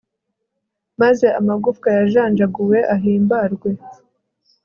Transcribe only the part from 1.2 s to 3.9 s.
amagufwa wajanjaguye ahimbarwe